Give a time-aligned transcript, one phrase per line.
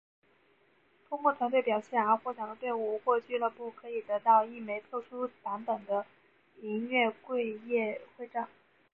[1.07, 6.03] 通过团队表现而获奖的队伍或俱乐部可以得到一枚特殊版本的
[6.63, 8.47] 银月桂叶徽章。